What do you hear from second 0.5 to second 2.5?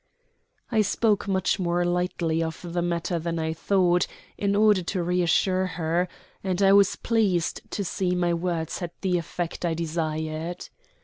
I spoke much more lightly